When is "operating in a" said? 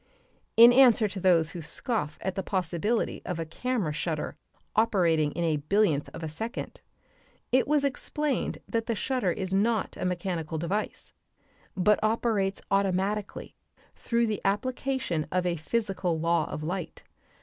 4.75-5.57